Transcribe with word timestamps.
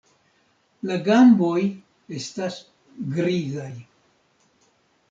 La 0.91 0.97
gamboj 1.09 1.59
estas 2.21 2.59
grizaj. 3.19 3.71